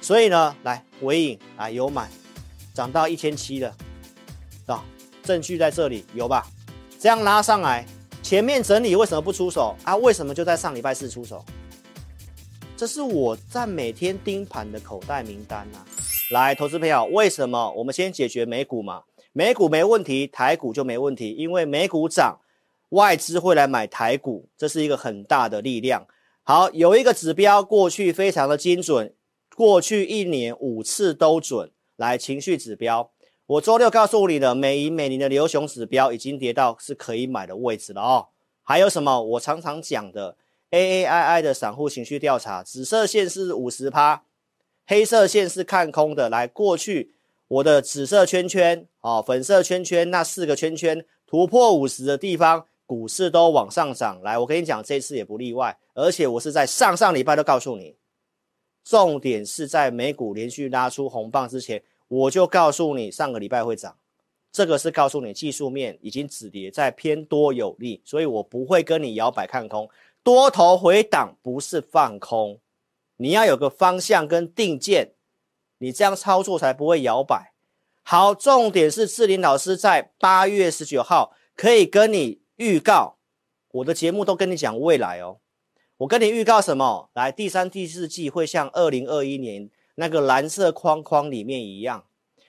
[0.00, 2.08] 所以呢，来尾影啊有买，
[2.72, 3.74] 涨到一千七了，
[4.66, 4.84] 啊，
[5.22, 6.46] 证据在这里有吧？
[6.98, 7.86] 这样拉上来，
[8.22, 9.94] 前面整理为什么不出手啊？
[9.96, 11.44] 为什么就在上礼拜四出手？
[12.76, 15.84] 这是我在每天盯盘的口袋名单啊！
[16.30, 19.02] 来，投资朋友，为什么我们先解决美股嘛？
[19.32, 22.38] 美股没问题，台股就没问题，因为美股涨，
[22.90, 26.06] 外资会来买台股，这是一个很大的力量。
[26.44, 29.12] 好，有一个指标过去非常的精准，
[29.58, 31.72] 过去一年五次都准。
[31.96, 33.10] 来，情绪指标，
[33.44, 38.28] 我周六告诉你的美银美林的流熊指标已经跌到是可以买的位置了哦。
[38.62, 39.20] 还有什么？
[39.20, 40.36] 我常常讲的。
[40.70, 44.22] AAII 的散户情绪调查，紫色线是五十趴，
[44.86, 46.30] 黑色线是看空的。
[46.30, 47.14] 来，过去
[47.48, 54.22] 我的紫色圈圈，哦，粉色圈圈那四个圈圈突破五十的地方，股市都往上涨。
[54.22, 55.76] 来，我跟你讲，这次也不例外。
[55.94, 57.96] 而且我是在上上礼拜都告诉你，
[58.88, 63.94] 重点是在美股连续拉出红棒之前，我就告诉你上个礼拜会涨。
[64.50, 69.86] 这个是告诉你技术面已经止跌在偏多有利，所以我不会跟你摇摆看空。
[70.22, 72.58] 多头回档不是放空，
[73.18, 75.12] 你要有个方向跟定见，
[75.76, 77.52] 你这样操作才不会摇摆。
[78.02, 83.18] 好，重点是志林老师在八月十九号可以跟你预告，
[83.70, 85.40] 我的节目都跟你讲未来哦。
[85.98, 87.10] 我跟你预告什么？
[87.14, 92.04] 来，第三、第四季会像二零二一年那个蓝色框框里面一样，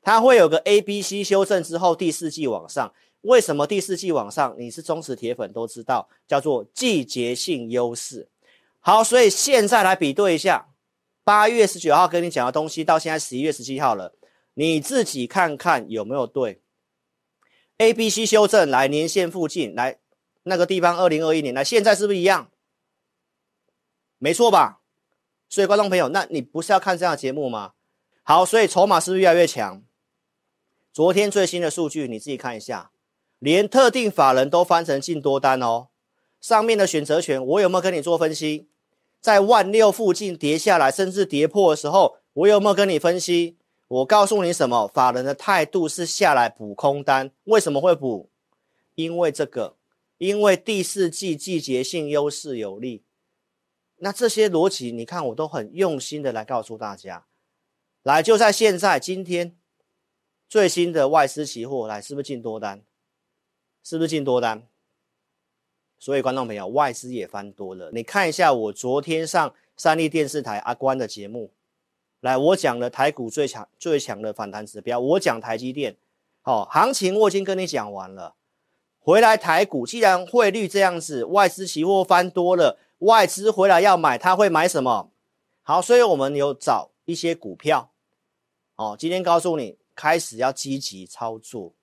[0.00, 2.92] 它会有个 A、B、C 修正之后，第四季往上。
[3.22, 4.54] 为什么第四季往上？
[4.56, 8.28] 你是忠实铁粉都知道，叫做季节性优势。
[8.78, 10.68] 好，所以现在来比对一下，
[11.24, 14.14] 八月十九号跟你讲的东西，到现在十一月十七号了，
[14.54, 16.60] 你自己看看有没有对。
[17.78, 19.98] A、B、C 修正来年线附近，来
[20.44, 22.51] 那个地方，二零二一年来，现在是不是一样？
[24.22, 24.78] 没错吧？
[25.48, 27.72] 所以观众朋友，那你不是要看这样的节目吗？
[28.22, 29.82] 好，所以筹码是不是越来越强？
[30.92, 32.92] 昨天最新的数据你自己看一下。
[33.40, 35.88] 连特定法人都翻成净多单哦，
[36.40, 38.68] 上面的选择权我有没有跟你做分析？
[39.20, 43.56] 在万六附近跌下来，甚至跌破的时候，我有没有跟你分析？
[43.88, 44.86] 我告诉你什么？
[44.86, 48.30] 法人的态度是下来补空单，为什么会补？
[48.94, 49.74] 因为这个，
[50.18, 53.02] 因为第四季季节性优势有利。
[54.04, 57.24] 那这些逻辑，你看我都很用心的来告诉大家。
[58.02, 59.56] 来，就在现在，今天
[60.48, 62.82] 最新的外资期货，来是不是进多单？
[63.84, 64.66] 是不是进多单？
[66.00, 67.92] 所以观众朋友，外资也翻多了。
[67.92, 71.52] 你看一下我昨天上三立电视台阿关的节目，
[72.18, 75.96] 来，我讲了台股最强最强的反弹指标，我讲台积电，
[76.40, 78.34] 好，行情我已经跟你讲完了。
[78.98, 85.12] 回来台股，既然汇率这样子，外资期货翻多了，外资回来要买，他会买什么？
[85.62, 87.92] 好，所以我们有找一些股票，
[88.76, 91.74] 哦，今天告诉你，开始要积极操作。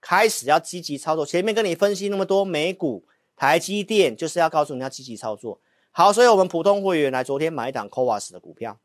[0.00, 5.62] 开始要积极操作，前面跟你分析那么多美股、台积电，就是要告诉你要积极操作。
[5.92, 8.78] 好，所以我们普通会员来昨天买一档 CoWoS 的股票，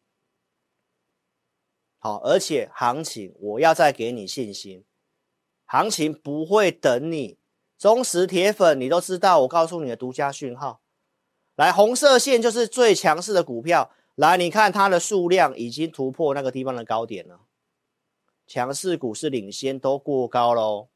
[1.97, 4.85] 好，而且行情我要再给你信心，
[5.65, 7.37] 行情不会等你。
[7.77, 10.79] 忠实铁粉你都知道，我告诉你的独家讯号，
[11.59, 17.41] 来，红色线就是最强势的股票，来，你看它的数量已经突破那个地方的高点了，
[18.47, 20.87] 强势股是领先都过高喽。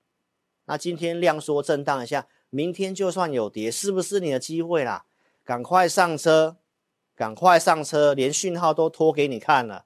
[0.63, 5.03] 那今天量缩震荡一下，明天就算有跌，是不是你的机会啦？
[5.43, 6.55] 赶快上车，
[7.13, 9.83] 赶快上车，连讯号都拖给你看了。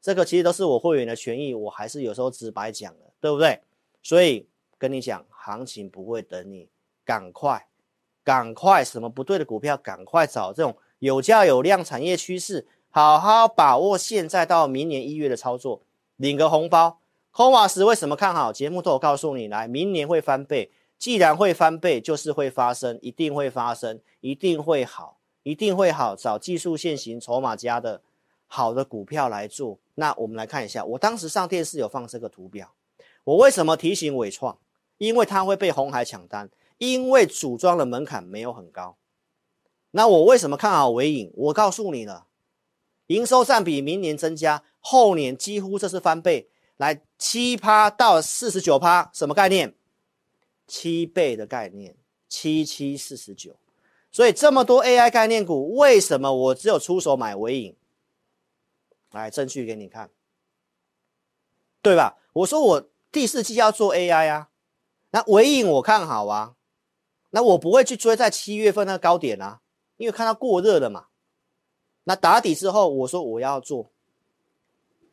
[0.00, 3.60] 这个其实都是我会员的权益，我还是有时候直白讲的，对不对？
[4.00, 4.46] 所以
[4.78, 6.68] 跟你讲，行情不会等你，
[7.04, 7.66] 赶快，
[8.24, 15.82] 赶快，什么不对的股票，赶快找这种有价有量产业趋势，好好把握现在到明年一月的操作，
[16.16, 16.98] 领个红包。
[17.30, 18.52] 空瓦石为什么看好？
[18.52, 20.70] 节目都有告诉你，来，明年会翻倍。
[20.98, 26.14] 既然会翻倍，就是会发生，一定会发生，一定会好，一定会好。
[26.14, 28.02] 找技术线型、筹码家的
[28.46, 29.78] 好的股票来做。
[29.96, 32.70] 那我们来看一下，我当时上电视有放这个图表。
[33.24, 34.58] 我为什么提醒纬创？
[34.98, 36.48] 因为它会被红海抢单，
[36.82, 38.96] 因为组装的门槛没有很高。
[39.92, 41.30] 那我为什么看好纬颖？
[41.32, 42.26] 我告诉你了，
[43.06, 46.50] 营收占比明年增加，后年几乎这是翻倍。
[46.78, 49.76] 来七趴到四十九趴，什么概念？
[50.66, 51.94] 七倍的概念，
[52.28, 53.54] 七七四十九。
[54.10, 57.76] 所以这么多 AI 概念股，为什么我只有出手买纬颖？
[59.12, 60.10] 来，证据给你看，
[61.80, 62.18] 对吧？
[62.32, 64.48] 我说我第四季要做 AI 啊，
[65.10, 66.56] 那纬颖我看好啊，
[67.34, 69.60] 那我不会去追在七月份那个高点啊，
[69.96, 71.06] 因为看到过热了嘛。
[72.04, 73.90] 那打底之后，我说我要做，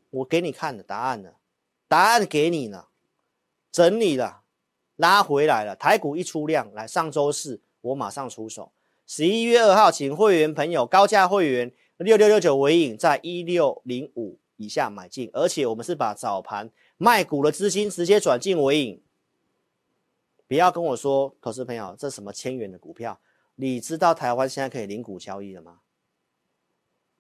[0.10, 1.36] 我给你看的答案了，
[1.88, 2.89] 答案给你了，
[3.71, 4.42] 整理了，
[4.95, 5.75] 拉回来了。
[5.75, 8.71] 台股一出量，来上周四我马上出手。
[9.06, 19.01] 十一月二号，请会员朋友高价会员六六六九尾影在一六零五以下买进，而且我们是把早盘卖股的资金直接转进尾影。
[20.50, 23.22] 不要跟我说，投资朋友，这什么千元的股票？
[23.54, 25.81] 你知道台湾现在可以零股交易了吗？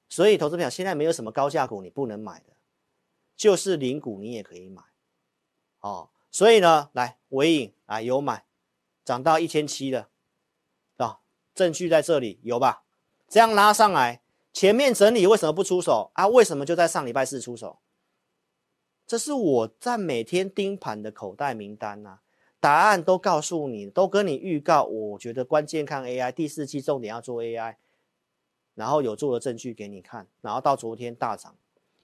[0.09, 2.53] 所以，投资朋友现在没有什么高价股你不能买的。
[3.35, 4.81] 就是零股你也可以买，
[5.79, 8.43] 哦，所以呢，来尾影啊有买，
[9.05, 10.09] 涨到一千七了，
[10.97, 11.21] 啊，
[11.53, 12.83] 证据在这里有吧？
[13.29, 16.27] 这样拉上来，前面整理为什么不出手啊？
[16.27, 17.79] 为什么就在上礼拜四出手？
[19.05, 22.19] 这是我在每天盯盘的口袋名单呐，
[22.59, 24.83] 答案都告诉你，都跟你预告。
[24.83, 27.75] 我觉得关键看 AI，第四季重点要做 AI，
[28.75, 31.55] 然后有做的证据给你看，然后到昨天大涨。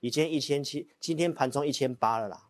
[0.01, 2.49] 已经一千七，今天盘中一千八了啦，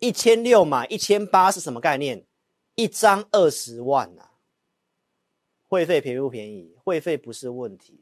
[0.00, 2.24] 一千六买一千八是什么概念？
[2.74, 4.32] 一张二十万、啊，
[5.68, 6.74] 会费便不便宜？
[6.82, 8.00] 会费不是问题，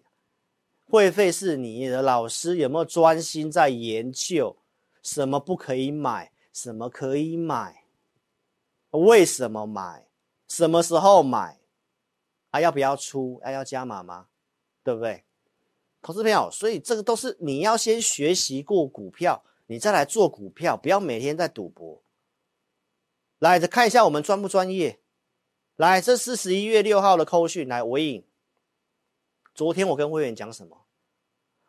[0.88, 4.56] 会费是你的老师有没有专心在研究，
[5.02, 7.81] 什么不可以买，什么可以买，
[8.98, 10.06] 为什么买，
[10.48, 11.58] 什么时候买，
[12.50, 13.40] 还、要不要出？
[13.42, 14.28] 还、要加码吗？
[14.84, 15.24] 对不对？
[16.00, 22.02] 投资朋友，所以这个都是你要先学习过股票，你再来做股票，不要每天在赌博。
[23.38, 25.00] 来，再看一下我们专不专业。
[25.76, 28.24] 来，这是十一月六号的扣讯，来纬颖。
[29.54, 30.86] 昨天我跟会员讲什么？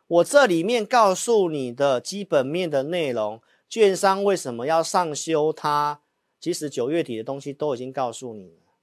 [0.06, 6.02] 我这里面告诉你的基本面的内容，券商为什么要上修它？
[6.44, 8.74] 其实九月底的东西都已经告诉你了。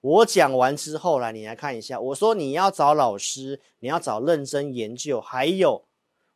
[0.00, 2.00] 我讲完之后来，你来看一下。
[2.00, 5.84] 我说你要找老师，你要找认真研究，还有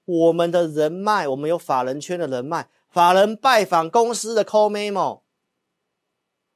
[0.05, 5.23] 我们的人脉，我们有法人圈的人脉，法人拜访公司的 call memo，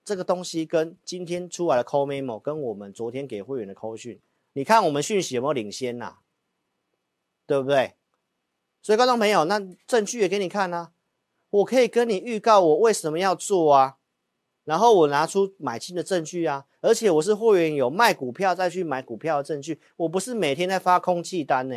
[0.04, 4.20] 这个东西跟今天出来的 call memo，跟我们昨天给会员的 call 讯，
[4.52, 6.18] 你看我们讯息有没有领先呐、啊？
[7.46, 7.94] 对不对？
[8.82, 10.92] 所以观众朋友，那证据也给你看啊，
[11.48, 13.96] 我可以跟你预告我为什么要做啊。
[14.64, 21.74] 然后我拿出买进的证据啊，而且我是货源，有卖股票再去买股票的证据，我不是每天在发空气单呢，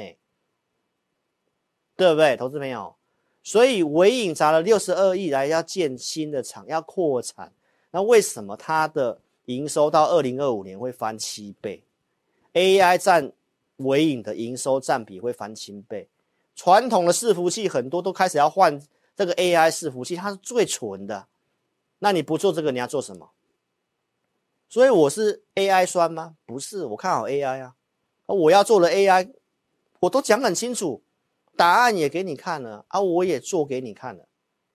[1.95, 2.95] 对不对，投资朋友？
[3.41, 7.51] 所以纬颖砸了六十二亿来要建新的厂，要扩产，
[7.91, 11.83] 那为什么它的营收到二零二五年会翻七倍
[12.53, 13.31] ？AI 占
[13.77, 16.07] 纬颖的营收占比会翻七倍，
[16.55, 18.79] 传统的伺服器很多都开始要换
[19.15, 21.27] 这个 AI 伺服器，它是最纯的。
[22.05, 23.31] 那你不做这个，你要做什么？
[24.69, 26.35] 所以我是 AI 酸吗？
[26.45, 27.73] 不是，我看好 AI 啊。
[28.27, 29.33] 我要做的 AI，
[30.01, 31.01] 我都讲很清楚，
[31.57, 34.27] 答案也给你看了啊，我也做给你看了。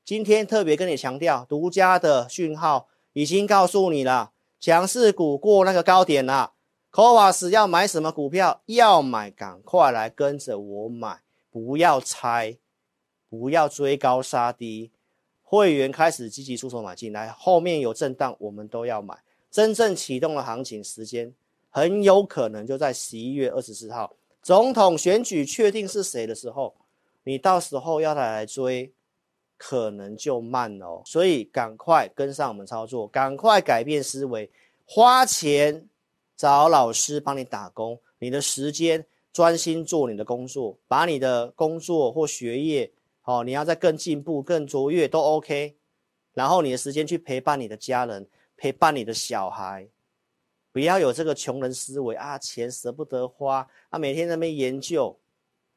[0.04, 6.54] 今天特别跟你强调，独家的讯号已经告诉你了，强势股过那个高点了。
[6.90, 8.60] CoWoS 要买什么股票？
[8.66, 12.58] 要买，赶快来跟着我买，不要猜，
[13.28, 14.90] 不要追高杀低。
[15.50, 19.18] 会员开始积极出手买进来，后面有震荡，我们都要买。
[19.50, 21.34] 真正启动的行情时间，
[21.70, 26.76] 很有可能就在十一月二十四号，总统选举确定是谁的时候，
[27.24, 28.92] 你到时候要他来追，
[29.56, 31.02] 可能就慢了哦。
[31.04, 34.48] 所以赶快跟上我们操作，赶快改变思维，
[34.86, 35.88] 花钱
[36.36, 42.92] 找老师帮你打工，你的时间专心做你的工作，把你的工作或学业。
[43.30, 45.76] 哦，你要再更进步、更卓越都 OK，
[46.34, 49.88] 然后你的时间去陪伴你的家人、陪伴你的小孩，
[50.72, 55.16] 不要有这个穷人思维啊，钱舍不得花啊，每天在那边研究，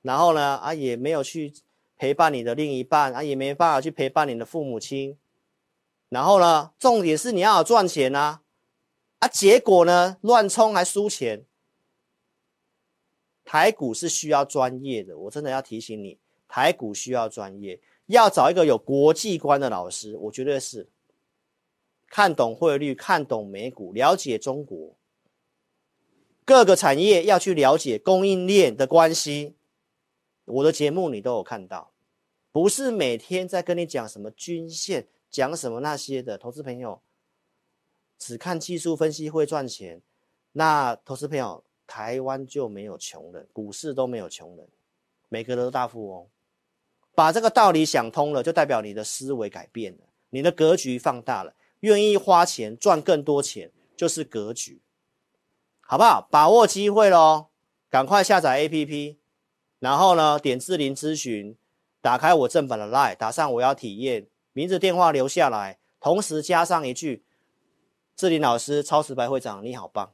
[0.01, 1.53] 然后呢啊也没有去
[1.95, 5.15] 陪伴你的另一半啊，也没办法去陪伴你的父母亲，
[6.09, 8.41] 然后呢，重点是你要赚钱啊，
[9.19, 11.45] 啊结果呢乱冲还输钱，
[13.45, 16.17] 台股是需要专业的，我真的要提醒你。
[16.53, 20.87] 台股需要专业，要找一个有国际观的老师，我觉得是
[22.05, 24.95] 看懂汇率、看懂美股、了解中国
[26.45, 29.55] 各个产业，要去了解供应链的关系。
[30.45, 31.89] 我的节目你都有看到，
[32.51, 36.37] 不是每天在跟你讲什么均线、讲什么那些的。
[36.37, 37.01] 投资朋友
[38.19, 40.03] 只看技术分析会赚钱，
[40.51, 44.67] 那投资朋友台湾就没有穷人，股市都没有穷人，
[45.29, 46.29] 每个人都大富翁。
[47.15, 49.99] 把这个道理想通了，就代表你的思维改变了，
[50.31, 54.81] 你的格局放大了，愿意花钱赚更多钱，就是格局，
[55.81, 56.27] 好不好？
[56.31, 57.47] 把握机会喽，
[57.89, 59.17] 赶快下载 APP，
[59.79, 61.55] 然后呢，点智霖咨询，
[62.01, 67.23] 打开我正版的 LINE，打上我要体验，名字电话留下来，同时加上一句
[68.15, 70.11] 志霖老师超时白会长你好棒，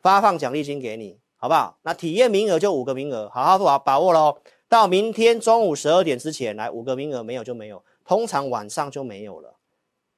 [0.00, 1.78] 发放奖励金给你，好不好？
[1.82, 4.38] 那体验名额就五个名额，好好把把握喽。
[4.68, 9.56] 到明天中午十二点之前来，五个名额没有就没有，通常晚上就没有了。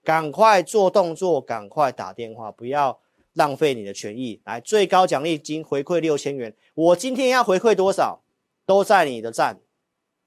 [0.02, 3.00] 赶快做动作，赶快打电话，不要
[3.35, 4.40] 浪费你的权益。
[4.45, 8.23] 来，最高奖励金回馈六千元，我今天要回馈多少，
[8.66, 9.61] 都在你的赞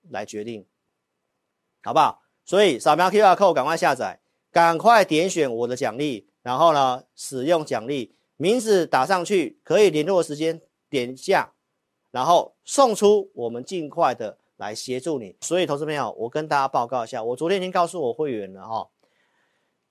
[0.09, 0.65] 来决定，
[1.81, 2.21] 好不好？
[2.45, 4.19] 所以扫描 QR code，赶快下载，
[4.51, 11.53] 赶快点选我的奖励，然后呢，使用奖励名字打上去，可以联络时间点下，
[12.13, 15.35] 然后送出，我们尽快的来协助你。
[15.41, 18.87] 所以，投资朋友，我跟大家报告一下，我昨天已经告诉我会员了哈。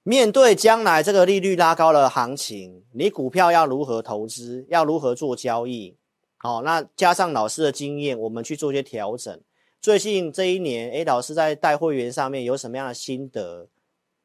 [0.04, 4.64] 面对将来这个利率拉高的行情，你股票要如何投资？
[4.68, 5.96] 要如何做交易？
[6.36, 9.40] 好，那加上老师的经验，我们去做一些调整。
[9.80, 13.66] 最近这一年，诶，老师在带会员上面有什么样的心得？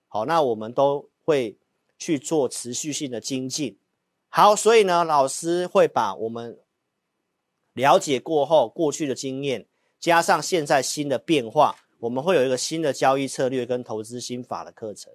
[0.08, 1.58] 好，那我们都会
[1.98, 3.80] 去做持续性的精进。
[4.30, 6.60] 好，所以呢，老师会把我们
[7.78, 9.68] 了解过后过去的经验，
[10.00, 15.14] 加上现在新的变化，我们会有一个新的交易策略跟投资心法的课程。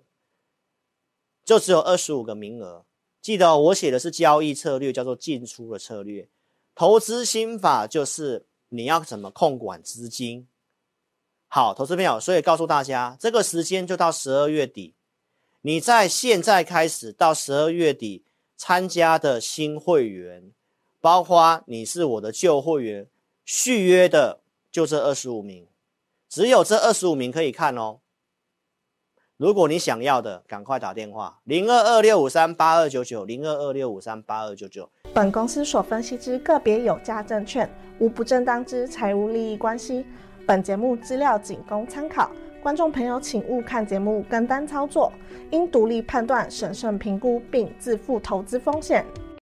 [1.44, 2.84] 就只有二十五个名额，
[3.20, 6.28] 记得我写的是交易策略，叫做进出的策略。
[6.76, 10.46] 投资心法就是你要怎么控管资金。
[11.48, 14.94] 好，投资朋友，所以告诉大家，这个时间就到十二月底。
[15.62, 18.24] 你在现在开始到十二月底
[18.56, 20.52] 参加的新会员，
[21.02, 23.08] 包括你是我的旧会员，
[23.44, 24.38] 续约的
[24.70, 25.66] 就这二十五名，
[26.28, 27.98] 只有这二十五名可以看哦。
[29.36, 34.88] 如果你想要的，赶快打电话零二二六五三八二九九零二二六五三八二九九。
[35.12, 37.68] 本公司所分析之个别有价证券，
[37.98, 40.06] 无不正当之财务利益关系。
[40.46, 42.30] 本节目资料仅供参考，
[42.62, 45.12] 观众朋友请勿看节目跟单操作，
[45.50, 49.04] 应独立判断、审慎评估并自负投资风险。